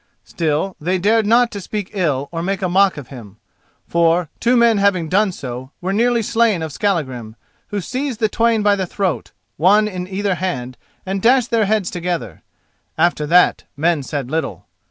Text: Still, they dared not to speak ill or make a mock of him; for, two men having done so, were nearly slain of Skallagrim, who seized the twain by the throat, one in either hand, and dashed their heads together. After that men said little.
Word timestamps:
Still, 0.23 0.75
they 0.81 0.97
dared 0.97 1.27
not 1.27 1.51
to 1.51 1.61
speak 1.61 1.91
ill 1.93 2.27
or 2.31 2.41
make 2.41 2.63
a 2.63 2.67
mock 2.67 2.97
of 2.97 3.09
him; 3.09 3.37
for, 3.87 4.29
two 4.39 4.57
men 4.57 4.79
having 4.79 5.09
done 5.09 5.31
so, 5.31 5.69
were 5.79 5.93
nearly 5.93 6.23
slain 6.23 6.63
of 6.63 6.71
Skallagrim, 6.73 7.35
who 7.67 7.79
seized 7.79 8.19
the 8.19 8.27
twain 8.27 8.63
by 8.63 8.75
the 8.75 8.87
throat, 8.87 9.31
one 9.57 9.87
in 9.87 10.07
either 10.07 10.33
hand, 10.33 10.75
and 11.05 11.21
dashed 11.21 11.51
their 11.51 11.65
heads 11.67 11.91
together. 11.91 12.41
After 12.97 13.27
that 13.27 13.65
men 13.77 14.01
said 14.01 14.31
little. 14.31 14.65